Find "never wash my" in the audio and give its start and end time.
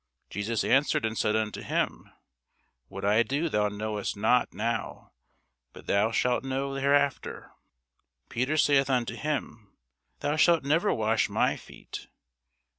10.63-11.55